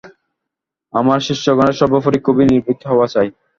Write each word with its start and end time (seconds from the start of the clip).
আমার 0.93 1.19
শিষ্যগণের 1.27 1.79
সর্বোপরি 1.79 2.19
খুব 2.25 2.35
নির্ভীক 2.43 2.79
হওয়া 2.85 3.07
চাই। 3.13 3.29